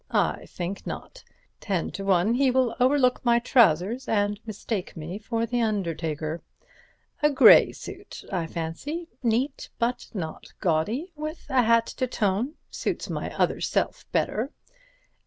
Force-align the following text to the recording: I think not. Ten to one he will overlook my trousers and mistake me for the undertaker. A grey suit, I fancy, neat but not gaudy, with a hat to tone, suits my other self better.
I 0.09 0.47
think 0.47 0.87
not. 0.87 1.23
Ten 1.59 1.91
to 1.91 2.03
one 2.03 2.33
he 2.33 2.49
will 2.49 2.75
overlook 2.79 3.23
my 3.23 3.37
trousers 3.37 4.07
and 4.07 4.39
mistake 4.47 4.97
me 4.97 5.19
for 5.19 5.45
the 5.45 5.61
undertaker. 5.61 6.41
A 7.21 7.29
grey 7.29 7.71
suit, 7.71 8.23
I 8.31 8.47
fancy, 8.47 9.09
neat 9.21 9.69
but 9.77 10.07
not 10.15 10.47
gaudy, 10.59 11.11
with 11.15 11.45
a 11.51 11.61
hat 11.61 11.85
to 11.97 12.07
tone, 12.07 12.55
suits 12.71 13.11
my 13.11 13.29
other 13.37 13.61
self 13.61 14.11
better. 14.11 14.51